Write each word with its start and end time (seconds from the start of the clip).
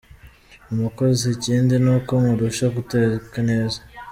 Umukozi: 0.73 1.25
Ikindi 1.35 1.73
ni 1.83 1.89
uko 1.95 2.11
nkurusha 2.21 2.65
guteka 2.75 3.37
neza!. 3.49 3.79